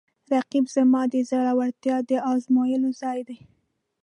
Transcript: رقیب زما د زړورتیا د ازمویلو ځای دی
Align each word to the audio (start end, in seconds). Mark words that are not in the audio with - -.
رقیب 0.33 0.65
زما 0.75 1.01
د 1.13 1.15
زړورتیا 1.29 1.97
د 2.09 2.11
ازمویلو 2.31 2.89
ځای 3.01 3.19
دی 3.27 3.37